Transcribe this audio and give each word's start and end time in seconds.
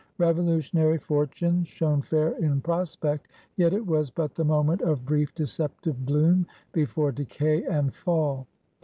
Revolutionary 0.17 0.97
fortunes 0.97 1.67
shone 1.67 2.01
fair 2.01 2.29
in 2.39 2.59
prospect. 2.61 3.27
Yet 3.55 3.71
it 3.71 3.85
was 3.85 4.09
but 4.09 4.33
the 4.33 4.43
moment 4.43 4.81
of 4.81 5.05
brief, 5.05 5.35
deceptive 5.35 6.07
bloom 6.07 6.47
before 6.73 7.11
decay 7.11 7.63
and 7.65 7.93
fall. 7.93 8.47